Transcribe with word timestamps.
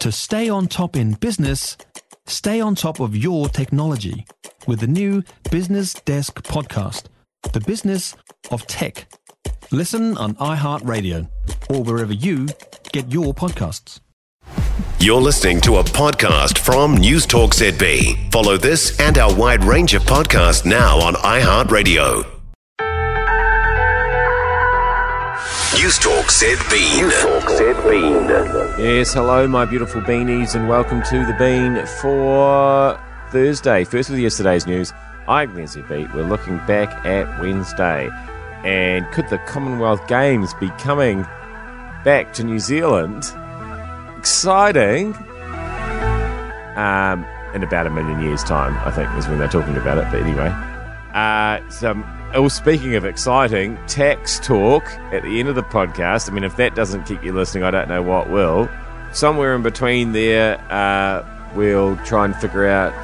To 0.00 0.10
stay 0.10 0.48
on 0.48 0.66
top 0.66 0.96
in 0.96 1.12
business, 1.12 1.76
stay 2.26 2.58
on 2.58 2.74
top 2.74 3.00
of 3.00 3.14
your 3.14 3.50
technology 3.50 4.24
with 4.66 4.80
the 4.80 4.86
new 4.86 5.22
Business 5.50 5.92
Desk 5.92 6.42
podcast, 6.42 7.04
The 7.52 7.60
Business 7.60 8.16
of 8.50 8.66
Tech. 8.66 9.12
Listen 9.70 10.16
on 10.16 10.36
iHeartRadio 10.36 11.28
or 11.68 11.82
wherever 11.82 12.14
you 12.14 12.48
get 12.92 13.12
your 13.12 13.34
podcasts. 13.34 14.00
You're 14.98 15.20
listening 15.20 15.60
to 15.62 15.76
a 15.76 15.84
podcast 15.84 16.56
from 16.56 16.96
News 16.96 17.26
Talk 17.26 17.50
ZB. 17.50 18.32
Follow 18.32 18.56
this 18.56 18.98
and 19.00 19.18
our 19.18 19.34
wide 19.34 19.64
range 19.64 19.92
of 19.92 20.02
podcasts 20.04 20.64
now 20.64 20.98
on 20.98 21.12
iHeartRadio. 21.12 22.39
News 25.90 25.98
Talk 25.98 26.26
ZB. 26.26 27.00
News 27.02 27.20
Talk 27.20 27.42
ZB. 27.50 28.78
Yes, 28.78 29.12
hello, 29.12 29.48
my 29.48 29.64
beautiful 29.64 30.00
beanies, 30.00 30.54
and 30.54 30.68
welcome 30.68 31.02
to 31.02 31.26
the 31.26 31.32
Bean 31.32 31.84
for 32.00 32.96
Thursday. 33.32 33.82
First 33.82 34.08
with 34.08 34.20
yesterday's 34.20 34.68
news. 34.68 34.92
I'm 35.26 35.52
Glenn 35.52 35.66
ZB. 35.66 36.14
We're 36.14 36.22
looking 36.22 36.58
back 36.58 37.04
at 37.04 37.40
Wednesday. 37.40 38.08
And 38.62 39.04
could 39.10 39.28
the 39.30 39.38
Commonwealth 39.38 40.06
Games 40.06 40.54
be 40.60 40.68
coming 40.78 41.22
back 42.04 42.32
to 42.34 42.44
New 42.44 42.60
Zealand? 42.60 43.24
Exciting. 44.16 45.12
Um, 46.76 47.26
in 47.52 47.64
about 47.64 47.88
a 47.88 47.90
million 47.90 48.22
years' 48.22 48.44
time, 48.44 48.78
I 48.86 48.92
think, 48.92 49.10
is 49.18 49.26
when 49.26 49.40
they're 49.40 49.48
talking 49.48 49.76
about 49.76 49.98
it. 49.98 50.04
But 50.12 50.22
anyway, 50.22 50.54
uh, 51.14 51.68
so 51.70 51.94
Oh, 52.32 52.46
speaking 52.46 52.94
of 52.94 53.04
exciting, 53.04 53.76
tax 53.88 54.38
talk 54.38 54.84
at 55.12 55.24
the 55.24 55.40
end 55.40 55.48
of 55.48 55.56
the 55.56 55.64
podcast. 55.64 56.30
I 56.30 56.32
mean, 56.32 56.44
if 56.44 56.54
that 56.56 56.76
doesn't 56.76 57.02
keep 57.02 57.24
you 57.24 57.32
listening, 57.32 57.64
I 57.64 57.72
don't 57.72 57.88
know 57.88 58.04
what 58.04 58.30
will. 58.30 58.68
Somewhere 59.12 59.56
in 59.56 59.64
between 59.64 60.12
there, 60.12 60.60
uh, 60.70 61.26
we'll 61.56 61.96
try 62.04 62.26
and 62.26 62.36
figure 62.36 62.68
out 62.68 62.94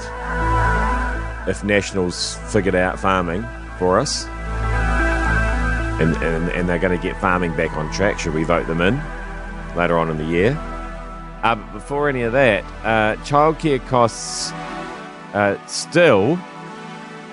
if 1.48 1.64
Nationals 1.64 2.36
figured 2.52 2.76
out 2.76 3.00
farming 3.00 3.44
for 3.80 3.98
us. 3.98 4.26
And, 6.00 6.14
and, 6.18 6.48
and 6.50 6.68
they're 6.68 6.78
going 6.78 6.96
to 6.96 7.02
get 7.02 7.20
farming 7.20 7.56
back 7.56 7.76
on 7.76 7.92
track. 7.92 8.20
Should 8.20 8.34
we 8.34 8.44
vote 8.44 8.68
them 8.68 8.80
in 8.80 9.02
later 9.74 9.98
on 9.98 10.08
in 10.08 10.18
the 10.18 10.24
year? 10.24 10.56
Uh, 11.42 11.56
but 11.56 11.72
before 11.72 12.08
any 12.08 12.22
of 12.22 12.32
that, 12.32 12.62
uh, 12.84 13.16
childcare 13.24 13.84
costs 13.88 14.52
uh, 15.34 15.58
still 15.66 16.38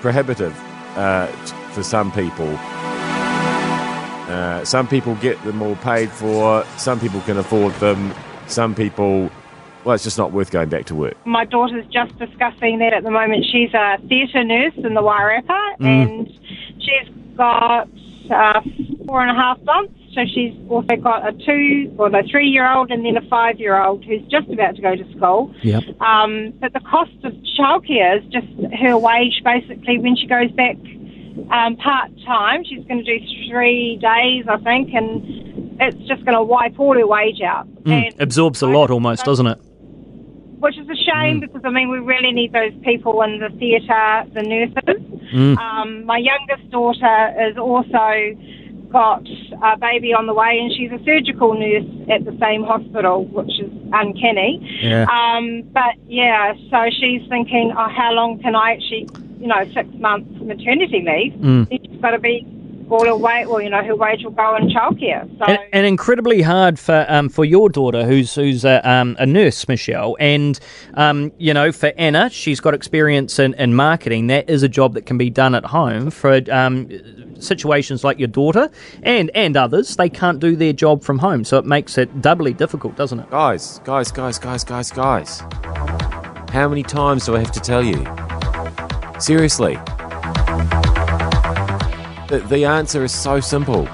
prohibitive 0.04 0.54
uh, 0.98 1.28
for 1.72 1.82
some 1.82 2.12
people. 2.12 2.54
Uh, 4.28 4.64
some 4.66 4.86
people 4.86 5.16
get 5.16 5.42
them 5.46 5.62
all 5.62 5.78
paid 5.78 6.10
for, 6.12 6.66
some 6.78 7.00
people 7.00 7.22
can 7.22 7.38
afford 7.38 7.74
them, 7.76 8.14
some 8.48 8.76
people, 8.76 9.32
well, 9.86 9.96
it's 9.96 10.04
just 10.04 10.18
not 10.18 10.34
worth 10.34 10.52
going 10.52 10.68
back 10.68 10.86
to 10.86 10.94
work. 10.94 11.16
My 11.26 11.46
daughter's 11.46 11.86
just 11.88 12.18
discussing 12.20 12.80
that 12.80 12.92
at 12.92 13.04
the 13.04 13.12
moment. 13.12 13.46
She's 13.50 13.74
a 13.74 13.98
theatre 14.10 14.44
nurse 14.44 14.74
in 14.76 14.94
the 14.94 15.02
Wairarapa 15.02 15.76
and 15.80 16.28
she's 16.80 17.10
got 17.38 17.88
uh, 18.30 18.62
four 19.08 19.22
and 19.22 19.32
a 19.32 19.42
half 19.42 19.62
months. 19.64 19.94
So 20.14 20.22
she's 20.26 20.54
also 20.70 20.96
got 20.96 21.28
a 21.28 21.32
two 21.34 21.94
or 21.98 22.08
a 22.08 22.24
three 22.30 22.48
year 22.48 22.72
old 22.72 22.92
and 22.92 23.04
then 23.06 23.18
a 23.18 23.28
five 23.30 23.60
year 23.60 23.82
old 23.82 24.06
who's 24.06 24.22
just 24.30 24.48
about 24.50 24.76
to 24.76 24.82
go 24.82 24.96
to 24.96 25.12
school. 25.18 25.54
Yep. 25.64 26.00
Um, 26.02 26.54
but 26.60 26.74
the 26.74 26.82
cost 26.82 27.12
of 27.24 27.34
childcare 27.58 28.20
is 28.20 28.32
just 28.32 28.48
her 28.80 28.98
wage 28.98 29.42
basically 29.44 29.98
when 29.98 30.16
she 30.16 30.28
goes 30.28 30.52
back 30.52 30.78
um, 31.52 31.76
part 31.78 32.12
time. 32.26 32.64
She's 32.64 32.86
going 32.86 33.04
to 33.04 33.20
do 33.20 33.26
three 33.50 33.98
days, 33.98 34.46
I 34.48 34.58
think, 34.58 34.94
and 34.94 35.82
it's 35.82 35.98
just 36.08 36.24
going 36.26 36.38
to 36.38 36.44
wipe 36.44 36.80
all 36.80 36.96
her 36.96 37.08
wage 37.08 37.42
out. 37.42 37.68
Mm, 37.84 38.12
And- 38.12 38.22
absorbs 38.22 38.62
a 38.62 38.68
lot 38.68 38.92
almost, 38.92 39.26
doesn't 39.26 39.48
it? 39.48 39.60
which 40.64 40.78
is 40.78 40.88
a 40.88 40.96
shame 40.96 41.42
because 41.42 41.60
I 41.66 41.70
mean 41.70 41.90
we 41.90 42.00
really 42.00 42.32
need 42.32 42.54
those 42.54 42.72
people 42.86 43.22
in 43.24 43.40
the 43.40 43.50
theatre, 43.60 44.24
the 44.34 44.44
nurses. 44.44 45.04
Mm. 45.34 45.58
Um, 45.58 46.06
my 46.06 46.18
youngest 46.18 46.72
daughter 46.72 47.50
is 47.50 47.58
also 47.58 48.08
got 48.94 49.28
a 49.62 49.78
baby 49.78 50.14
on 50.14 50.28
the 50.28 50.34
way, 50.34 50.60
and 50.62 50.72
she's 50.72 50.92
a 50.92 51.04
surgical 51.04 51.54
nurse 51.56 51.84
at 52.10 52.24
the 52.24 52.38
same 52.40 52.64
hospital, 52.64 53.26
which 53.26 53.60
is 53.60 53.72
uncanny. 53.92 54.62
Yeah. 54.82 55.06
Um, 55.10 55.64
but 55.74 55.96
yeah, 56.08 56.54
so 56.70 56.90
she's 56.90 57.28
thinking, 57.28 57.74
oh, 57.76 57.90
how 57.90 58.14
long 58.14 58.40
can 58.40 58.56
I 58.56 58.74
actually, 58.74 59.10
you 59.42 59.48
know, 59.48 59.66
six 59.74 59.90
months 59.96 60.30
maternity 60.40 61.04
leave? 61.04 61.34
Mm. 61.34 61.68
She's 61.70 62.00
got 62.00 62.12
to 62.12 62.20
be 62.20 62.48
all 62.90 63.06
her 63.06 63.16
wage, 63.16 63.48
well, 63.48 63.62
you 63.62 63.70
know, 63.70 63.84
her 63.84 63.96
wage 63.96 64.24
will 64.24 64.32
go 64.32 64.56
in 64.56 64.70
childcare. 64.70 65.28
So. 65.40 65.46
And, 65.46 65.60
and 65.72 65.86
incredibly 65.86 66.42
hard 66.42 66.78
for 66.78 67.06
um, 67.10 67.30
for 67.30 67.44
your 67.46 67.70
daughter, 67.70 68.06
who's 68.06 68.36
who's 68.36 68.64
a, 68.64 68.88
um, 68.90 69.16
a 69.20 69.26
nurse, 69.26 69.68
Michelle, 69.68 70.16
and 70.20 70.60
um, 70.94 71.32
you 71.38 71.54
know, 71.54 71.72
for 71.72 71.92
Anna, 71.98 72.30
she's 72.30 72.60
got 72.60 72.74
experience 72.74 73.40
in, 73.40 73.54
in 73.56 73.74
marketing. 73.74 74.28
That 74.28 74.50
is 74.50 74.64
a 74.64 74.70
job 74.70 74.94
that 74.94 75.06
can 75.06 75.18
be 75.18 75.30
done 75.30 75.56
at 75.56 75.66
home 75.66 76.12
for 76.12 76.42
um, 76.52 76.88
situations 77.42 78.04
like 78.04 78.20
your 78.20 78.28
daughter 78.28 78.70
and 79.02 79.32
and 79.36 79.56
others. 79.58 79.96
They 79.96 80.10
can't 80.10 80.40
do 80.40 80.56
their 80.56 80.74
job 80.74 81.04
from 81.04 81.20
home, 81.20 81.44
so 81.44 81.58
it 81.58 81.66
makes 81.66 81.98
it 81.98 82.22
doubly 82.22 82.54
difficult, 82.54 82.96
doesn't 82.96 83.20
it? 83.20 83.30
Guys, 83.30 83.80
guys, 83.84 84.12
guys, 84.12 84.40
guys, 84.40 84.64
guys, 84.64 84.92
guys. 84.92 85.42
How 86.52 86.68
many 86.70 86.84
times 86.84 87.26
do 87.26 87.36
I 87.36 87.40
have 87.40 87.52
to 87.52 87.60
tell 87.60 87.84
you? 87.84 88.06
Seriously. 89.20 89.76
The, 92.30 92.44
the 92.50 92.66
answer 92.66 93.04
is 93.04 93.14
so 93.14 93.40
simple. 93.40 93.88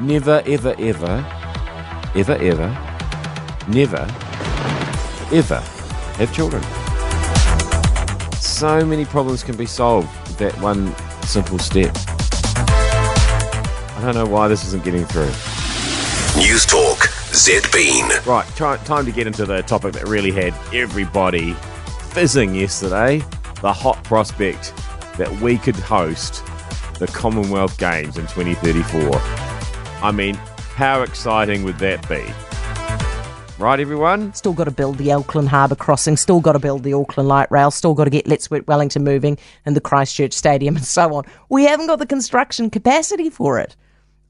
Never, 0.00 0.42
ever, 0.46 0.74
ever, 0.78 1.24
ever, 2.14 2.32
ever, 2.32 2.78
never, 3.68 4.06
ever 5.32 5.60
have 6.16 6.32
children. 6.34 6.62
So 8.34 8.84
many 8.84 9.04
problems 9.04 9.42
can 9.42 9.56
be 9.56 9.66
solved 9.66 10.08
with 10.26 10.38
that 10.38 10.60
one 10.60 10.94
simple 11.22 11.58
step. 11.58 11.96
I 14.02 14.06
don't 14.06 14.16
know 14.16 14.26
why 14.26 14.48
this 14.48 14.64
isn't 14.64 14.82
getting 14.82 15.04
through. 15.04 15.30
News 16.36 16.66
Talk 16.66 16.98
ZB. 17.30 18.26
Right, 18.26 18.44
try, 18.56 18.76
time 18.78 19.04
to 19.06 19.12
get 19.12 19.28
into 19.28 19.46
the 19.46 19.62
topic 19.62 19.92
that 19.92 20.08
really 20.08 20.32
had 20.32 20.54
everybody 20.74 21.52
fizzing 22.10 22.52
yesterday 22.56 23.22
the 23.60 23.72
hot 23.72 24.02
prospect 24.02 24.74
that 25.18 25.30
we 25.40 25.56
could 25.56 25.76
host 25.76 26.44
the 26.98 27.06
Commonwealth 27.06 27.78
Games 27.78 28.18
in 28.18 28.26
2034. 28.26 29.12
I 30.04 30.10
mean, 30.10 30.34
how 30.34 31.02
exciting 31.02 31.62
would 31.62 31.78
that 31.78 32.08
be? 32.08 32.24
Right, 33.62 33.78
everyone? 33.78 34.34
Still 34.34 34.52
got 34.52 34.64
to 34.64 34.72
build 34.72 34.98
the 34.98 35.12
Auckland 35.12 35.48
Harbour 35.48 35.76
crossing, 35.76 36.16
still 36.16 36.40
got 36.40 36.54
to 36.54 36.58
build 36.58 36.82
the 36.82 36.94
Auckland 36.94 37.28
Light 37.28 37.52
Rail, 37.52 37.70
still 37.70 37.94
got 37.94 38.04
to 38.04 38.10
get 38.10 38.26
Let's 38.26 38.50
Work 38.50 38.66
Wellington 38.66 39.04
moving 39.04 39.38
and 39.64 39.76
the 39.76 39.80
Christchurch 39.80 40.32
Stadium 40.32 40.74
and 40.74 40.84
so 40.84 41.14
on. 41.14 41.24
We 41.48 41.62
haven't 41.62 41.86
got 41.86 42.00
the 42.00 42.06
construction 42.06 42.68
capacity 42.68 43.30
for 43.30 43.60
it. 43.60 43.76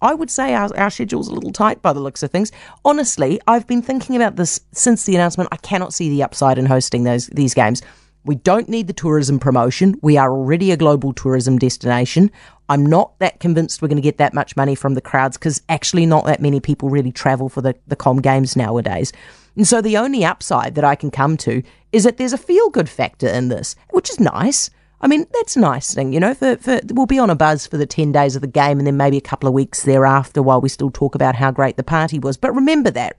I 0.03 0.15
would 0.15 0.31
say 0.31 0.53
our, 0.55 0.69
our 0.77 0.91
schedule's 0.91 1.29
a 1.29 1.33
little 1.33 1.53
tight 1.53 1.81
by 1.81 1.93
the 1.93 2.01
looks 2.01 2.23
of 2.23 2.31
things. 2.31 2.53
Honestly, 2.85 3.41
I've 3.47 3.67
been 3.67 3.83
thinking 3.83 4.17
about 4.17 4.37
this 4.37 4.61
since 4.73 5.05
the 5.05 5.15
announcement. 5.15 5.49
I 5.53 5.57
cannot 5.57 5.95
see 5.95 6.11
the 6.11 6.23
upside 6.23 6.59
in 6.59 6.67
hosting 6.67 7.05
those 7.05 7.29
these 7.29 7.55
games. 7.55 7.81
We 8.25 8.35
don't 8.37 8.69
need 8.69 8.87
the 8.87 8.93
tourism 8.93 9.39
promotion. 9.39 9.97
We 10.03 10.17
are 10.17 10.31
already 10.31 10.71
a 10.71 10.77
global 10.77 11.13
tourism 11.13 11.59
destination. 11.59 12.31
I'm 12.69 12.87
not 12.87 13.19
that 13.19 13.41
convinced 13.41 13.83
we're 13.83 13.89
going 13.89 13.97
to 13.97 14.03
get 14.03 14.19
that 14.19 14.35
much 14.35 14.57
money 14.57 14.75
from 14.75 14.95
the 14.95 15.01
crowds 15.01 15.37
because 15.37 15.61
actually 15.69 16.07
not 16.07 16.27
that 16.27 16.41
many 16.41 16.61
people 16.61 16.89
really 16.89 17.11
travel 17.11 17.49
for 17.49 17.61
the, 17.61 17.75
the 17.89 17.97
Com 17.97 18.21
Games 18.21 18.57
nowadays. 18.57 19.13
And 19.57 19.67
so 19.67 19.81
the 19.81 19.97
only 19.97 20.25
upside 20.25 20.77
that 20.77 20.85
I 20.85 20.95
can 20.95 21.11
come 21.11 21.37
to 21.39 21.63
is 21.91 22.05
that 22.05 22.17
there's 22.17 22.33
a 22.33 22.39
feel 22.39 22.71
good 22.71 22.89
factor 22.89 23.29
in 23.29 23.49
this, 23.49 23.75
which 23.91 24.09
is 24.09 24.21
nice. 24.21 24.71
I 25.03 25.09
mean, 25.09 25.27
that's 25.33 25.57
a 25.57 25.61
nice 25.61 25.93
thing, 25.93 26.13
you 26.13 26.21
know. 26.21 26.33
For, 26.33 26.57
for 26.57 26.81
we'll 26.91 27.07
be 27.07 27.19
on 27.19 27.29
a 27.29 27.35
buzz 27.35 27.67
for 27.67 27.77
the 27.77 27.87
ten 27.87 28.13
days 28.13 28.37
of 28.37 28.41
the 28.43 28.49
game, 28.49 28.79
and 28.79 28.87
then 28.87 28.97
maybe 28.97 29.17
a 29.17 29.23
couple 29.23 29.49
of 29.49 29.53
weeks 29.55 29.83
thereafter, 29.83 30.43
while 30.43 30.61
we 30.61 30.69
still 30.69 30.91
talk 30.91 31.15
about 31.15 31.35
how 31.35 31.51
great 31.51 31.77
the 31.77 31.83
party 31.83 32.19
was. 32.19 32.37
But 32.37 32.55
remember 32.55 32.91
that 32.93 33.17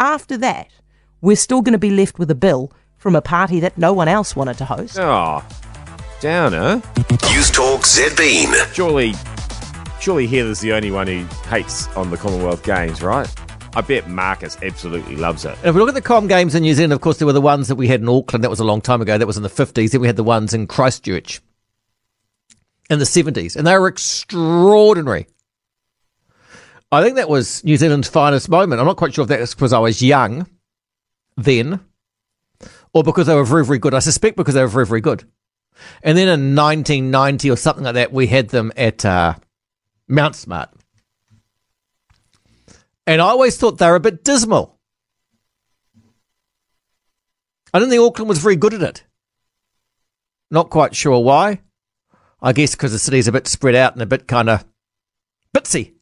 after 0.00 0.36
that, 0.38 0.68
we're 1.20 1.36
still 1.36 1.62
going 1.62 1.72
to 1.74 1.78
be 1.78 1.90
left 1.90 2.18
with 2.18 2.30
a 2.30 2.34
bill 2.34 2.72
from 2.96 3.14
a 3.14 3.22
party 3.22 3.60
that 3.60 3.78
no 3.78 3.92
one 3.92 4.08
else 4.08 4.34
wanted 4.34 4.58
to 4.58 4.64
host. 4.64 4.98
Oh, 4.98 5.46
downer. 6.20 6.82
News 7.30 7.50
Talk 7.50 7.82
ZB. 7.82 8.74
Surely, 8.74 9.14
surely 10.00 10.26
Heather's 10.26 10.60
the 10.60 10.72
only 10.72 10.90
one 10.90 11.06
who 11.06 11.24
hates 11.48 11.86
on 11.96 12.10
the 12.10 12.16
Commonwealth 12.16 12.64
Games, 12.64 13.02
right? 13.02 13.28
I 13.74 13.82
bet 13.82 14.08
Marcus 14.08 14.58
absolutely 14.62 15.16
loves 15.16 15.44
it. 15.44 15.56
And 15.58 15.66
if 15.68 15.74
we 15.74 15.80
look 15.80 15.88
at 15.88 15.94
the 15.94 16.00
Com 16.00 16.26
Games 16.26 16.54
in 16.54 16.62
New 16.62 16.74
Zealand, 16.74 16.92
of 16.92 17.00
course, 17.00 17.18
there 17.18 17.26
were 17.26 17.32
the 17.32 17.40
ones 17.40 17.68
that 17.68 17.76
we 17.76 17.86
had 17.86 18.00
in 18.00 18.08
Auckland. 18.08 18.42
That 18.42 18.50
was 18.50 18.58
a 18.58 18.64
long 18.64 18.80
time 18.80 19.00
ago. 19.00 19.16
That 19.16 19.26
was 19.26 19.36
in 19.36 19.44
the 19.44 19.48
50s. 19.48 19.92
Then 19.92 20.00
we 20.00 20.08
had 20.08 20.16
the 20.16 20.24
ones 20.24 20.52
in 20.52 20.66
Christchurch 20.66 21.40
in 22.88 22.98
the 22.98 23.04
70s. 23.04 23.54
And 23.54 23.66
they 23.66 23.78
were 23.78 23.86
extraordinary. 23.86 25.28
I 26.90 27.02
think 27.02 27.14
that 27.14 27.28
was 27.28 27.62
New 27.62 27.76
Zealand's 27.76 28.08
finest 28.08 28.48
moment. 28.48 28.80
I'm 28.80 28.86
not 28.86 28.96
quite 28.96 29.14
sure 29.14 29.22
if 29.22 29.28
that 29.28 29.38
was 29.38 29.54
because 29.54 29.72
I 29.72 29.78
was 29.78 30.02
young 30.02 30.48
then 31.36 31.78
or 32.92 33.04
because 33.04 33.28
they 33.28 33.34
were 33.34 33.44
very, 33.44 33.64
very 33.64 33.78
good. 33.78 33.94
I 33.94 34.00
suspect 34.00 34.36
because 34.36 34.54
they 34.54 34.62
were 34.62 34.68
very, 34.68 34.86
very 34.86 35.00
good. 35.00 35.24
And 36.02 36.18
then 36.18 36.26
in 36.26 36.56
1990 36.56 37.50
or 37.50 37.56
something 37.56 37.84
like 37.84 37.94
that, 37.94 38.12
we 38.12 38.26
had 38.26 38.48
them 38.48 38.72
at 38.76 39.04
uh, 39.04 39.34
Mount 40.08 40.34
Smart. 40.34 40.70
And 43.10 43.20
I 43.20 43.30
always 43.30 43.56
thought 43.56 43.78
they 43.78 43.88
were 43.88 43.96
a 43.96 44.00
bit 44.00 44.22
dismal. 44.22 44.78
I 47.74 47.80
didn't 47.80 47.90
think 47.90 48.02
Auckland 48.02 48.28
was 48.28 48.38
very 48.38 48.54
good 48.54 48.72
at 48.72 48.82
it. 48.82 49.04
Not 50.48 50.70
quite 50.70 50.94
sure 50.94 51.18
why. 51.18 51.60
I 52.40 52.52
guess 52.52 52.76
because 52.76 52.92
the 52.92 53.00
city's 53.00 53.26
a 53.26 53.32
bit 53.32 53.48
spread 53.48 53.74
out 53.74 53.94
and 53.94 54.02
a 54.02 54.06
bit 54.06 54.28
kind 54.28 54.48
of 54.48 54.64
bitsy. 55.52 55.94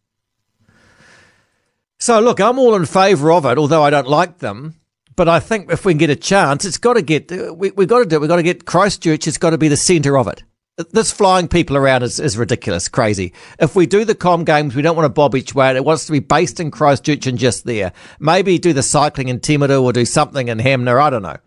So 1.99 2.21
look, 2.21 2.43
I'm 2.43 2.59
all 2.59 2.75
in 2.75 2.85
favour 2.85 3.33
of 3.33 3.47
it, 3.47 3.57
although 3.57 3.83
I 3.83 3.89
don't 3.89 4.07
like 4.07 4.41
them. 4.41 4.75
But 5.17 5.31
I 5.31 5.41
think 5.41 5.73
if 5.73 5.87
we 5.87 5.95
can 5.95 5.99
get 5.99 6.11
a 6.11 6.17
chance, 6.17 6.67
it's 6.67 6.77
got 6.77 6.93
to 6.93 7.03
get 7.03 7.31
we 7.57 7.71
we 7.71 7.87
got 7.87 8.01
to 8.01 8.05
do 8.05 8.17
it. 8.17 8.21
We've 8.21 8.29
got 8.29 8.37
to 8.37 8.43
get 8.43 8.67
Christchurch. 8.67 9.27
It's 9.27 9.39
got 9.39 9.51
to 9.51 9.59
be 9.59 9.69
the 9.69 9.79
centre 9.79 10.19
of 10.19 10.29
it. 10.29 10.43
This 10.93 11.11
flying 11.11 11.49
people 11.49 11.77
around 11.77 12.05
is, 12.05 12.21
is 12.21 12.39
ridiculous, 12.39 12.87
crazy. 12.87 13.33
If 13.59 13.75
we 13.75 13.87
do 13.87 14.05
the 14.05 14.15
com 14.15 14.45
games, 14.45 14.77
we 14.77 14.83
don't 14.83 14.95
want 14.95 15.07
to 15.07 15.13
bob 15.13 15.35
each 15.35 15.53
way. 15.53 15.75
It 15.75 15.85
wants 15.85 16.07
to 16.07 16.13
be 16.13 16.21
based 16.21 16.61
in 16.61 16.71
Christchurch 16.71 17.27
and 17.27 17.37
just 17.37 17.65
there. 17.65 17.93
Maybe 18.21 18.59
do 18.59 18.73
the 18.73 18.83
cycling 18.83 19.29
in 19.29 19.41
Timaru 19.41 19.83
or 19.83 19.93
do 19.93 20.05
something 20.05 20.47
in 20.47 20.59
Hanmer. 20.59 21.03
I 21.03 21.11
don't 21.11 21.23
know. 21.23 21.39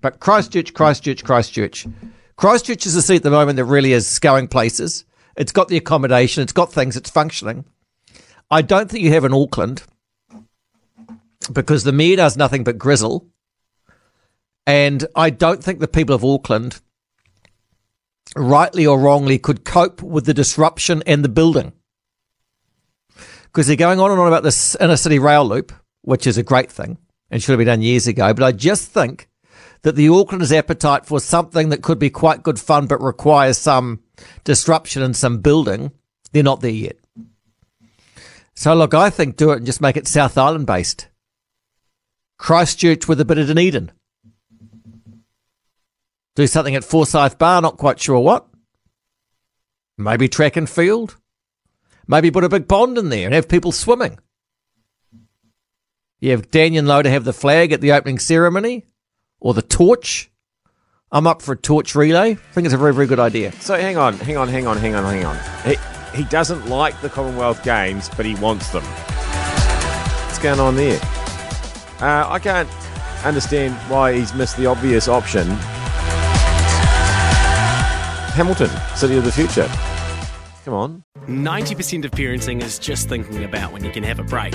But 0.00 0.18
Christchurch, 0.18 0.74
Christchurch, 0.74 1.22
Christchurch. 1.22 1.86
Christchurch 2.36 2.86
is 2.86 2.96
a 2.96 3.02
seat 3.02 3.16
at 3.16 3.22
the 3.22 3.30
moment 3.30 3.56
that 3.56 3.64
really 3.66 3.92
is 3.92 4.18
going 4.18 4.48
places. 4.48 5.04
It's 5.36 5.52
got 5.52 5.68
the 5.68 5.76
accommodation, 5.76 6.42
it's 6.42 6.52
got 6.52 6.72
things, 6.72 6.96
it's 6.96 7.10
functioning. 7.10 7.64
I 8.50 8.62
don't 8.62 8.90
think 8.90 9.04
you 9.04 9.12
have 9.12 9.24
in 9.24 9.32
Auckland 9.32 9.82
because 11.52 11.84
the 11.84 11.92
mayor 11.92 12.16
does 12.16 12.36
nothing 12.36 12.64
but 12.64 12.78
grizzle. 12.78 13.26
And 14.66 15.06
I 15.14 15.30
don't 15.30 15.62
think 15.62 15.80
the 15.80 15.88
people 15.88 16.14
of 16.14 16.24
Auckland, 16.24 16.80
rightly 18.34 18.86
or 18.86 18.98
wrongly, 18.98 19.38
could 19.38 19.64
cope 19.64 20.02
with 20.02 20.26
the 20.26 20.34
disruption 20.34 21.02
and 21.06 21.24
the 21.24 21.28
building. 21.28 21.72
Because 23.44 23.66
they're 23.66 23.76
going 23.76 24.00
on 24.00 24.10
and 24.10 24.20
on 24.20 24.26
about 24.26 24.42
this 24.42 24.76
inner 24.80 24.96
city 24.96 25.18
rail 25.18 25.44
loop, 25.44 25.72
which 26.02 26.26
is 26.26 26.36
a 26.36 26.42
great 26.42 26.70
thing 26.70 26.98
and 27.30 27.42
should 27.42 27.52
have 27.52 27.58
been 27.58 27.66
done 27.66 27.82
years 27.82 28.06
ago. 28.06 28.34
But 28.34 28.44
I 28.44 28.52
just 28.52 28.90
think 28.90 29.28
that 29.82 29.96
the 29.96 30.06
Aucklanders' 30.06 30.56
appetite 30.56 31.06
for 31.06 31.20
something 31.20 31.68
that 31.68 31.82
could 31.82 31.98
be 31.98 32.10
quite 32.10 32.42
good 32.42 32.58
fun 32.58 32.86
but 32.86 33.00
requires 33.00 33.58
some 33.58 34.00
disruption 34.42 35.02
and 35.02 35.16
some 35.16 35.38
building, 35.38 35.92
they're 36.32 36.42
not 36.42 36.60
there 36.60 36.70
yet. 36.70 36.96
So 38.54 38.74
look, 38.74 38.94
I 38.94 39.10
think 39.10 39.36
do 39.36 39.50
it 39.50 39.58
and 39.58 39.66
just 39.66 39.80
make 39.80 39.96
it 39.96 40.06
South 40.06 40.38
Island 40.38 40.66
based. 40.66 41.08
Christchurch 42.38 43.08
with 43.08 43.20
a 43.20 43.24
bit 43.24 43.38
of 43.38 43.46
Dunedin. 43.46 43.92
Do 46.36 46.46
something 46.46 46.74
at 46.74 46.84
Forsyth 46.84 47.38
Barr, 47.38 47.62
not 47.62 47.76
quite 47.76 48.00
sure 48.00 48.18
what. 48.18 48.46
Maybe 49.96 50.28
track 50.28 50.56
and 50.56 50.68
field. 50.68 51.16
Maybe 52.08 52.30
put 52.30 52.44
a 52.44 52.48
big 52.48 52.68
pond 52.68 52.98
in 52.98 53.08
there 53.08 53.26
and 53.26 53.34
have 53.34 53.48
people 53.48 53.72
swimming. 53.72 54.18
You 56.20 56.32
have 56.32 56.50
Dandenong 56.50 57.04
to 57.04 57.10
have 57.10 57.24
the 57.24 57.32
flag 57.32 57.72
at 57.72 57.80
the 57.80 57.92
opening 57.92 58.18
ceremony 58.18 58.84
or 59.40 59.54
the 59.54 59.62
torch. 59.62 60.30
I'm 61.12 61.26
up 61.26 61.42
for 61.42 61.52
a 61.52 61.56
torch 61.56 61.94
relay. 61.94 62.32
I 62.32 62.34
think 62.34 62.64
it's 62.64 62.74
a 62.74 62.78
very, 62.78 62.92
very 62.92 63.06
good 63.06 63.20
idea. 63.20 63.52
So 63.60 63.76
hang 63.76 63.96
on, 63.96 64.14
hang 64.14 64.36
on, 64.36 64.48
hang 64.48 64.66
on, 64.66 64.76
hang 64.78 64.94
on, 64.96 65.04
hang 65.04 65.24
on. 65.24 65.38
He, 65.64 65.76
he 66.16 66.24
doesn't 66.24 66.66
like 66.66 67.00
the 67.00 67.08
Commonwealth 67.08 67.62
Games, 67.62 68.10
but 68.16 68.26
he 68.26 68.34
wants 68.36 68.70
them. 68.70 68.82
What's 68.82 70.38
going 70.38 70.58
on 70.58 70.74
there? 70.74 70.98
Uh, 72.00 72.26
I 72.28 72.40
can't 72.42 72.68
understand 73.24 73.74
why 73.90 74.14
he's 74.14 74.34
missed 74.34 74.56
the 74.56 74.66
obvious 74.66 75.06
option. 75.06 75.46
Hamilton, 78.34 78.70
City 78.96 79.16
of 79.16 79.22
the 79.22 79.30
Future. 79.30 79.68
Come 80.64 80.74
on. 80.74 81.04
90% 81.28 82.04
of 82.04 82.10
parenting 82.10 82.60
is 82.60 82.80
just 82.80 83.08
thinking 83.08 83.44
about 83.44 83.72
when 83.72 83.84
you 83.84 83.92
can 83.92 84.02
have 84.02 84.18
a 84.18 84.24
break. 84.24 84.54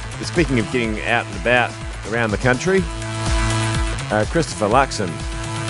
speaking 0.25 0.59
of 0.59 0.71
getting 0.71 1.01
out 1.01 1.25
and 1.25 1.35
about 1.41 1.71
around 2.09 2.31
the 2.31 2.37
country, 2.37 2.81
uh, 4.11 4.25
Christopher 4.29 4.67
Luxon, 4.67 5.09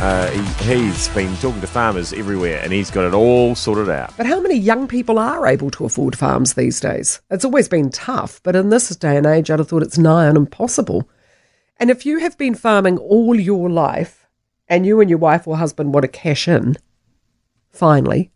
uh, 0.02 0.28
he, 0.32 0.82
he's 0.84 1.08
been 1.10 1.36
talking 1.38 1.62
to 1.62 1.68
farmers 1.68 2.12
everywhere 2.12 2.60
and 2.64 2.74
he's 2.74 2.90
got 2.90 3.06
it 3.06 3.14
all 3.14 3.54
sorted 3.54 3.88
out. 3.90 4.16
But 4.18 4.26
how 4.26 4.40
many 4.40 4.56
young 4.56 4.88
people 4.88 5.20
are 5.20 5.46
able 5.46 5.70
to 5.72 5.86
afford 5.86 6.18
farms 6.18 6.56
these 6.56 6.80
days? 6.80 7.22
It's 7.30 7.46
always 7.46 7.70
been 7.70 7.92
tough, 7.92 8.42
but 8.44 8.56
in 8.56 8.70
this 8.70 8.90
day 8.96 9.16
and 9.16 9.28
age, 9.28 9.52
I'd 9.52 9.60
have 9.60 9.68
thought 9.68 9.84
it's 9.84 9.98
nigh 9.98 10.28
on 10.28 10.36
impossible. 10.36 11.08
And 11.78 11.90
if 11.90 12.06
you 12.06 12.18
have 12.20 12.38
been 12.38 12.56
farming 12.56 12.98
all 12.98 13.40
your 13.40 13.70
life 13.70 14.28
and 14.68 14.86
you 14.86 15.02
and 15.02 15.10
your 15.10 15.20
wife 15.20 15.48
or 15.48 15.58
husband 15.58 15.94
want 15.94 16.04
to 16.04 16.08
cash 16.08 16.48
in, 16.48 16.78
finally, 17.70 18.32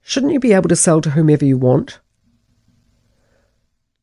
shouldn't 0.00 0.32
you 0.32 0.40
be 0.40 0.52
able 0.52 0.68
to 0.68 0.76
sell 0.76 1.00
to 1.00 1.10
whomever 1.10 1.44
you 1.44 1.58
want? 1.58 2.00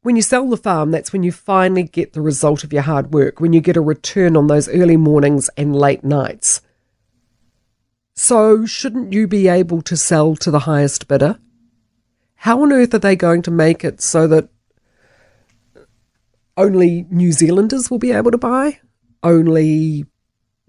When 0.06 0.16
you 0.16 0.22
sell 0.22 0.48
the 0.48 0.56
farm, 0.56 0.92
that's 0.92 1.12
when 1.12 1.24
you 1.24 1.32
finally 1.32 1.82
get 1.82 2.14
the 2.14 2.22
result 2.22 2.64
of 2.64 2.72
your 2.72 2.84
hard 2.84 3.12
work, 3.12 3.40
when 3.40 3.54
you 3.54 3.60
get 3.60 3.76
a 3.76 3.82
return 3.82 4.38
on 4.38 4.46
those 4.46 4.70
early 4.70 4.98
mornings 4.98 5.50
and 5.58 5.76
late 5.76 6.04
nights. 6.04 6.62
So, 8.14 8.68
shouldn't 8.68 9.14
you 9.14 9.28
be 9.28 9.48
able 9.48 9.82
to 9.82 9.98
sell 9.98 10.36
to 10.36 10.52
the 10.52 10.60
highest 10.70 11.08
bidder? 11.08 11.40
How 12.36 12.62
on 12.62 12.72
earth 12.72 12.94
are 12.94 13.00
they 13.00 13.16
going 13.16 13.42
to 13.42 13.50
make 13.50 13.84
it 13.84 14.00
so 14.00 14.28
that 14.28 14.50
only 16.56 17.08
New 17.10 17.32
Zealanders 17.32 17.90
will 17.90 17.98
be 17.98 18.12
able 18.12 18.30
to 18.30 18.38
buy? 18.38 18.82
Only 19.24 20.06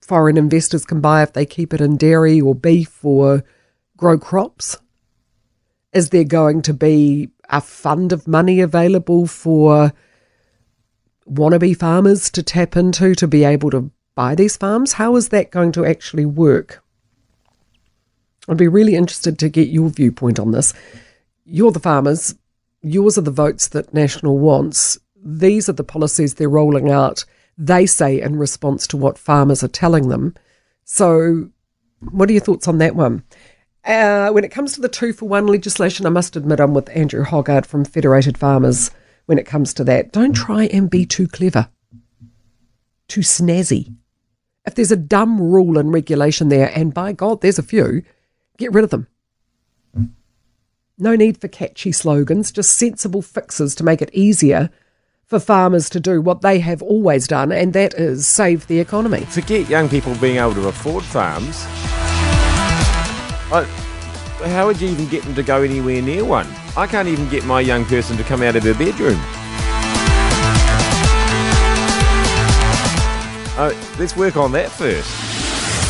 foreign 0.00 0.38
investors 0.38 0.86
can 0.86 1.02
buy 1.02 1.22
if 1.22 1.34
they 1.34 1.44
keep 1.44 1.74
it 1.74 1.82
in 1.82 1.98
dairy 1.98 2.40
or 2.40 2.54
beef 2.54 3.04
or 3.04 3.44
grow 3.98 4.16
crops? 4.16 4.78
Is 5.92 6.08
there 6.08 6.24
going 6.24 6.62
to 6.62 6.72
be 6.72 7.28
a 7.50 7.60
fund 7.60 8.12
of 8.12 8.26
money 8.26 8.60
available 8.60 9.26
for 9.26 9.92
wannabe 11.28 11.76
farmers 11.76 12.30
to 12.30 12.42
tap 12.42 12.76
into 12.76 13.14
to 13.14 13.26
be 13.26 13.44
able 13.44 13.70
to 13.70 13.90
buy 14.14 14.34
these 14.34 14.56
farms? 14.56 14.94
How 14.94 15.16
is 15.16 15.30
that 15.30 15.50
going 15.50 15.72
to 15.72 15.84
actually 15.84 16.26
work? 16.26 16.82
I'd 18.48 18.56
be 18.56 18.68
really 18.68 18.94
interested 18.94 19.38
to 19.38 19.48
get 19.48 19.68
your 19.68 19.90
viewpoint 19.90 20.38
on 20.38 20.52
this. 20.52 20.72
You're 21.44 21.72
the 21.72 21.80
farmers, 21.80 22.34
yours 22.82 23.18
are 23.18 23.22
the 23.22 23.30
votes 23.30 23.68
that 23.68 23.92
National 23.92 24.38
wants. 24.38 24.98
These 25.22 25.68
are 25.68 25.72
the 25.72 25.84
policies 25.84 26.34
they're 26.34 26.48
rolling 26.48 26.90
out, 26.90 27.24
they 27.58 27.86
say, 27.86 28.20
in 28.20 28.36
response 28.36 28.86
to 28.88 28.96
what 28.96 29.18
farmers 29.18 29.64
are 29.64 29.68
telling 29.68 30.08
them. 30.08 30.34
So, 30.84 31.50
what 32.10 32.28
are 32.28 32.32
your 32.32 32.42
thoughts 32.42 32.68
on 32.68 32.78
that 32.78 32.94
one? 32.94 33.24
Uh, 33.86 34.30
when 34.30 34.42
it 34.42 34.50
comes 34.50 34.72
to 34.72 34.80
the 34.80 34.88
two 34.88 35.12
for 35.12 35.28
one 35.28 35.46
legislation, 35.46 36.06
I 36.06 36.10
must 36.10 36.34
admit 36.34 36.58
I'm 36.58 36.74
with 36.74 36.90
Andrew 36.90 37.24
Hoggard 37.24 37.64
from 37.64 37.84
Federated 37.84 38.36
Farmers 38.36 38.90
when 39.26 39.38
it 39.38 39.46
comes 39.46 39.72
to 39.74 39.84
that. 39.84 40.12
Don't 40.12 40.32
try 40.32 40.64
and 40.64 40.90
be 40.90 41.06
too 41.06 41.28
clever, 41.28 41.68
too 43.06 43.20
snazzy. 43.20 43.94
If 44.64 44.74
there's 44.74 44.90
a 44.90 44.96
dumb 44.96 45.40
rule 45.40 45.78
and 45.78 45.92
regulation 45.92 46.48
there, 46.48 46.72
and 46.74 46.92
by 46.92 47.12
God, 47.12 47.40
there's 47.40 47.60
a 47.60 47.62
few, 47.62 48.02
get 48.58 48.72
rid 48.72 48.82
of 48.82 48.90
them. 48.90 49.06
No 50.98 51.14
need 51.14 51.40
for 51.40 51.46
catchy 51.46 51.92
slogans, 51.92 52.50
just 52.50 52.76
sensible 52.76 53.22
fixes 53.22 53.76
to 53.76 53.84
make 53.84 54.02
it 54.02 54.10
easier 54.12 54.70
for 55.26 55.38
farmers 55.38 55.90
to 55.90 56.00
do 56.00 56.20
what 56.20 56.40
they 56.40 56.58
have 56.58 56.82
always 56.82 57.28
done, 57.28 57.52
and 57.52 57.72
that 57.74 57.94
is 57.94 58.26
save 58.26 58.66
the 58.66 58.80
economy. 58.80 59.20
Forget 59.26 59.68
young 59.68 59.88
people 59.88 60.14
being 60.16 60.38
able 60.38 60.54
to 60.54 60.68
afford 60.68 61.04
farms. 61.04 61.66
I, 63.52 63.64
how 64.48 64.66
would 64.66 64.80
you 64.80 64.88
even 64.88 65.06
get 65.08 65.22
them 65.22 65.34
to 65.34 65.42
go 65.42 65.62
anywhere 65.62 66.02
near 66.02 66.24
one? 66.24 66.46
I 66.76 66.86
can't 66.86 67.08
even 67.08 67.28
get 67.28 67.44
my 67.44 67.60
young 67.60 67.84
person 67.84 68.16
to 68.16 68.24
come 68.24 68.42
out 68.42 68.56
of 68.56 68.64
her 68.64 68.74
bedroom. 68.74 69.20
Uh, 73.58 73.72
let's 73.98 74.16
work 74.16 74.36
on 74.36 74.52
that 74.52 74.70
first. 74.70 75.08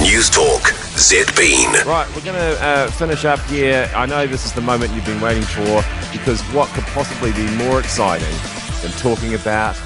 News 0.01 0.31
Talk 0.31 0.69
Zed 0.99 1.35
Bean. 1.37 1.73
Right, 1.87 2.07
we're 2.15 2.25
going 2.25 2.37
to 2.37 2.63
uh, 2.63 2.91
finish 2.93 3.25
up 3.25 3.41
here. 3.47 3.91
I 3.97 4.07
know 4.07 4.27
this 4.27 4.45
is 4.45 4.53
the 4.53 4.61
moment 4.61 4.93
you've 4.93 5.07
been 5.07 5.21
waiting 5.21 5.43
for 5.43 5.83
because 6.13 6.41
what 6.53 6.69
could 6.71 6.85
possibly 6.85 7.33
be 7.33 7.51
more 7.57 7.81
exciting 7.81 8.35
than 8.83 8.93
talking 8.99 9.35
about 9.35 9.77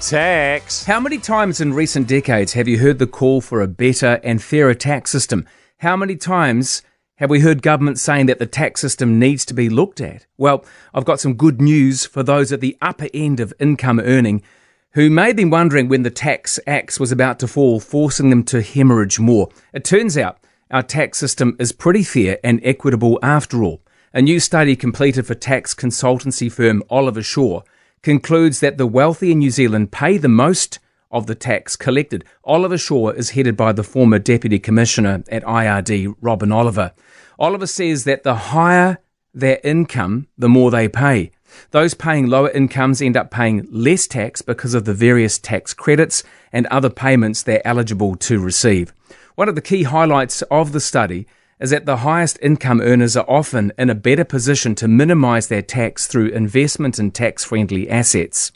tax? 0.00 0.84
How 0.84 0.98
many 0.98 1.18
times 1.18 1.60
in 1.60 1.74
recent 1.74 2.06
decades 2.06 2.54
have 2.54 2.66
you 2.66 2.78
heard 2.78 2.98
the 2.98 3.06
call 3.06 3.40
for 3.40 3.60
a 3.60 3.68
better 3.68 4.18
and 4.24 4.42
fairer 4.42 4.74
tax 4.74 5.10
system? 5.10 5.46
How 5.80 5.96
many 5.96 6.14
times 6.14 6.82
have 7.16 7.30
we 7.30 7.40
heard 7.40 7.62
governments 7.62 8.02
saying 8.02 8.26
that 8.26 8.38
the 8.38 8.44
tax 8.44 8.82
system 8.82 9.18
needs 9.18 9.46
to 9.46 9.54
be 9.54 9.70
looked 9.70 9.98
at? 9.98 10.26
Well, 10.36 10.62
I've 10.92 11.06
got 11.06 11.20
some 11.20 11.32
good 11.32 11.58
news 11.58 12.04
for 12.04 12.22
those 12.22 12.52
at 12.52 12.60
the 12.60 12.76
upper 12.82 13.08
end 13.14 13.40
of 13.40 13.54
income 13.58 13.98
earning. 13.98 14.42
who 14.90 15.08
may 15.08 15.32
been 15.32 15.48
wondering 15.48 15.88
when 15.88 16.02
the 16.02 16.10
tax 16.10 16.60
axe 16.66 17.00
was 17.00 17.10
about 17.10 17.38
to 17.38 17.46
fall, 17.46 17.80
forcing 17.80 18.28
them 18.28 18.42
to 18.42 18.60
hemorrhage 18.60 19.18
more. 19.18 19.48
It 19.72 19.82
turns 19.82 20.18
out 20.18 20.36
our 20.70 20.82
tax 20.82 21.16
system 21.16 21.56
is 21.58 21.72
pretty 21.72 22.02
fair 22.02 22.38
and 22.44 22.60
equitable 22.62 23.18
after 23.22 23.62
all. 23.62 23.80
A 24.12 24.20
new 24.20 24.38
study 24.38 24.76
completed 24.76 25.26
for 25.26 25.34
tax 25.34 25.74
consultancy 25.74 26.52
firm 26.52 26.82
Oliver 26.90 27.22
Shaw 27.22 27.62
concludes 28.02 28.60
that 28.60 28.76
the 28.76 28.86
wealthy 28.86 29.32
in 29.32 29.38
New 29.38 29.50
Zealand 29.50 29.92
pay 29.92 30.18
the 30.18 30.28
most 30.28 30.78
of 31.10 31.26
the 31.26 31.34
tax 31.34 31.76
collected. 31.76 32.24
Oliver 32.44 32.78
Shaw 32.78 33.10
is 33.10 33.30
headed 33.30 33.56
by 33.56 33.72
the 33.72 33.82
former 33.82 34.18
Deputy 34.18 34.58
Commissioner 34.58 35.24
at 35.28 35.44
IRD, 35.44 36.14
Robin 36.20 36.52
Oliver. 36.52 36.92
Oliver 37.38 37.66
says 37.66 38.04
that 38.04 38.22
the 38.22 38.34
higher 38.34 38.98
their 39.32 39.60
income, 39.62 40.26
the 40.36 40.48
more 40.48 40.70
they 40.70 40.88
pay. 40.88 41.30
Those 41.70 41.94
paying 41.94 42.26
lower 42.26 42.50
incomes 42.50 43.02
end 43.02 43.16
up 43.16 43.30
paying 43.30 43.66
less 43.70 44.06
tax 44.06 44.42
because 44.42 44.74
of 44.74 44.84
the 44.84 44.94
various 44.94 45.38
tax 45.38 45.74
credits 45.74 46.22
and 46.52 46.66
other 46.66 46.90
payments 46.90 47.42
they're 47.42 47.66
eligible 47.66 48.16
to 48.16 48.40
receive. 48.40 48.92
One 49.34 49.48
of 49.48 49.54
the 49.54 49.62
key 49.62 49.84
highlights 49.84 50.42
of 50.42 50.72
the 50.72 50.80
study 50.80 51.26
is 51.60 51.70
that 51.70 51.86
the 51.86 51.98
highest 51.98 52.38
income 52.40 52.80
earners 52.80 53.16
are 53.16 53.28
often 53.28 53.72
in 53.78 53.90
a 53.90 53.94
better 53.94 54.24
position 54.24 54.74
to 54.76 54.88
minimise 54.88 55.48
their 55.48 55.62
tax 55.62 56.06
through 56.06 56.28
investment 56.28 56.98
in 56.98 57.10
tax 57.10 57.44
friendly 57.44 57.88
assets. 57.90 58.52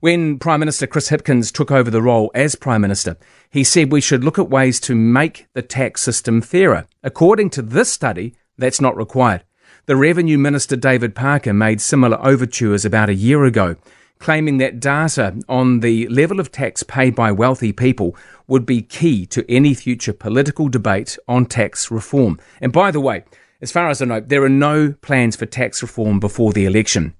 When 0.00 0.38
Prime 0.38 0.60
Minister 0.60 0.86
Chris 0.86 1.10
Hipkins 1.10 1.52
took 1.52 1.70
over 1.70 1.90
the 1.90 2.00
role 2.00 2.30
as 2.34 2.54
Prime 2.54 2.80
Minister, 2.80 3.18
he 3.50 3.62
said 3.62 3.92
we 3.92 4.00
should 4.00 4.24
look 4.24 4.38
at 4.38 4.48
ways 4.48 4.80
to 4.80 4.94
make 4.94 5.46
the 5.52 5.60
tax 5.60 6.00
system 6.00 6.40
fairer. 6.40 6.86
According 7.02 7.50
to 7.50 7.60
this 7.60 7.92
study, 7.92 8.34
that's 8.56 8.80
not 8.80 8.96
required. 8.96 9.44
The 9.84 9.96
Revenue 9.96 10.38
Minister 10.38 10.74
David 10.74 11.14
Parker 11.14 11.52
made 11.52 11.82
similar 11.82 12.18
overtures 12.26 12.86
about 12.86 13.10
a 13.10 13.14
year 13.14 13.44
ago, 13.44 13.76
claiming 14.18 14.56
that 14.56 14.80
data 14.80 15.38
on 15.50 15.80
the 15.80 16.08
level 16.08 16.40
of 16.40 16.50
tax 16.50 16.82
paid 16.82 17.14
by 17.14 17.30
wealthy 17.30 17.70
people 17.70 18.16
would 18.46 18.64
be 18.64 18.80
key 18.80 19.26
to 19.26 19.44
any 19.52 19.74
future 19.74 20.14
political 20.14 20.70
debate 20.70 21.18
on 21.28 21.44
tax 21.44 21.90
reform. 21.90 22.40
And 22.62 22.72
by 22.72 22.90
the 22.90 23.00
way, 23.00 23.24
as 23.60 23.70
far 23.70 23.90
as 23.90 24.00
I 24.00 24.06
know, 24.06 24.20
there 24.20 24.44
are 24.44 24.48
no 24.48 24.94
plans 25.02 25.36
for 25.36 25.44
tax 25.44 25.82
reform 25.82 26.20
before 26.20 26.54
the 26.54 26.64
election. 26.64 27.12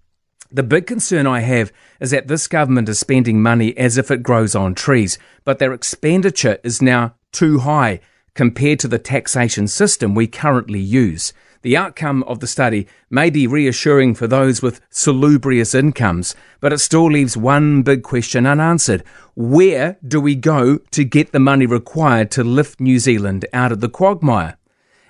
The 0.52 0.62
big 0.64 0.86
concern 0.86 1.28
I 1.28 1.40
have 1.40 1.72
is 2.00 2.10
that 2.10 2.26
this 2.26 2.48
government 2.48 2.88
is 2.88 2.98
spending 2.98 3.40
money 3.40 3.76
as 3.76 3.96
if 3.96 4.10
it 4.10 4.24
grows 4.24 4.56
on 4.56 4.74
trees, 4.74 5.16
but 5.44 5.60
their 5.60 5.72
expenditure 5.72 6.58
is 6.64 6.82
now 6.82 7.14
too 7.30 7.60
high 7.60 8.00
compared 8.34 8.80
to 8.80 8.88
the 8.88 8.98
taxation 8.98 9.68
system 9.68 10.12
we 10.12 10.26
currently 10.26 10.80
use. 10.80 11.32
The 11.62 11.76
outcome 11.76 12.24
of 12.24 12.40
the 12.40 12.48
study 12.48 12.88
may 13.10 13.30
be 13.30 13.46
reassuring 13.46 14.14
for 14.14 14.26
those 14.26 14.60
with 14.60 14.80
salubrious 14.90 15.72
incomes, 15.72 16.34
but 16.58 16.72
it 16.72 16.78
still 16.78 17.10
leaves 17.10 17.36
one 17.36 17.82
big 17.82 18.02
question 18.02 18.44
unanswered. 18.44 19.04
Where 19.36 19.98
do 20.06 20.20
we 20.20 20.34
go 20.34 20.78
to 20.78 21.04
get 21.04 21.30
the 21.30 21.38
money 21.38 21.66
required 21.66 22.32
to 22.32 22.42
lift 22.42 22.80
New 22.80 22.98
Zealand 22.98 23.44
out 23.52 23.70
of 23.70 23.80
the 23.80 23.90
quagmire? 23.90 24.56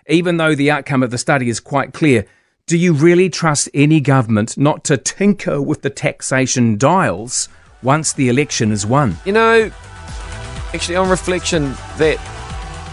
Even 0.06 0.36
though 0.36 0.54
the 0.54 0.70
outcome 0.70 1.02
of 1.02 1.10
the 1.10 1.18
study 1.18 1.48
is 1.48 1.60
quite 1.60 1.94
clear, 1.94 2.26
do 2.70 2.78
you 2.78 2.92
really 2.92 3.28
trust 3.28 3.68
any 3.74 4.00
government 4.00 4.56
not 4.56 4.84
to 4.84 4.96
tinker 4.96 5.60
with 5.60 5.82
the 5.82 5.90
taxation 5.90 6.78
dials 6.78 7.48
once 7.82 8.12
the 8.12 8.28
election 8.28 8.70
is 8.70 8.86
won? 8.86 9.16
You 9.24 9.32
know, 9.32 9.72
actually, 10.72 10.94
on 10.94 11.08
reflection, 11.08 11.72
that 11.98 12.20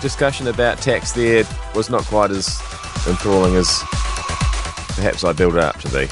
discussion 0.01 0.47
about 0.47 0.79
tax 0.79 1.11
there 1.11 1.43
was 1.75 1.91
not 1.91 2.03
quite 2.05 2.31
as 2.31 2.59
enthralling 3.07 3.55
as 3.55 3.67
perhaps 4.95 5.23
I 5.23 5.31
built 5.33 5.53
it 5.53 5.59
up 5.59 5.79
to 5.81 5.89
be. 5.89 6.07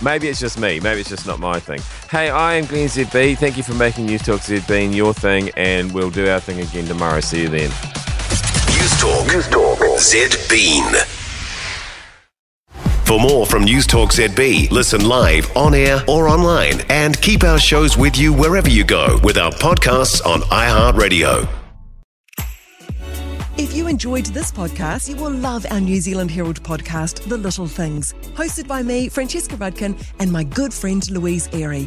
Maybe 0.00 0.28
it's 0.28 0.38
just 0.38 0.60
me. 0.60 0.78
Maybe 0.78 1.00
it's 1.00 1.10
just 1.10 1.26
not 1.26 1.40
my 1.40 1.58
thing. 1.58 1.80
Hey, 2.08 2.30
I 2.30 2.54
am 2.54 2.66
Glenn 2.66 2.86
ZB. 2.86 3.36
Thank 3.38 3.56
you 3.56 3.64
for 3.64 3.74
making 3.74 4.06
News 4.06 4.22
Talk 4.22 4.38
ZB 4.38 4.94
your 4.94 5.12
thing, 5.12 5.50
and 5.56 5.92
we'll 5.92 6.10
do 6.10 6.28
our 6.28 6.38
thing 6.38 6.60
again 6.60 6.86
tomorrow. 6.86 7.18
See 7.18 7.42
you 7.42 7.48
then. 7.48 7.70
News 8.68 9.00
Talk. 9.00 9.26
News 9.26 9.48
Talk. 9.48 9.78
ZB. 9.98 11.21
For 13.12 13.20
more 13.20 13.44
from 13.44 13.64
News 13.64 13.86
Talk 13.86 14.10
ZB, 14.10 14.70
listen 14.70 15.06
live, 15.06 15.54
on 15.54 15.74
air, 15.74 16.02
or 16.08 16.28
online, 16.28 16.80
and 16.88 17.20
keep 17.20 17.44
our 17.44 17.58
shows 17.58 17.94
with 17.94 18.16
you 18.16 18.32
wherever 18.32 18.70
you 18.70 18.84
go 18.84 19.18
with 19.22 19.36
our 19.36 19.52
podcasts 19.52 20.24
on 20.24 20.40
iHeartRadio. 20.40 21.46
If 23.58 23.74
you 23.74 23.86
enjoyed 23.86 24.24
this 24.24 24.50
podcast, 24.50 25.10
you 25.10 25.16
will 25.16 25.30
love 25.30 25.66
our 25.70 25.78
New 25.78 26.00
Zealand 26.00 26.30
Herald 26.30 26.62
podcast, 26.62 27.28
The 27.28 27.36
Little 27.36 27.66
Things, 27.66 28.14
hosted 28.34 28.66
by 28.66 28.82
me, 28.82 29.10
Francesca 29.10 29.56
Rudkin, 29.58 30.02
and 30.18 30.32
my 30.32 30.42
good 30.42 30.72
friend 30.72 31.06
Louise 31.10 31.50
Airy. 31.52 31.86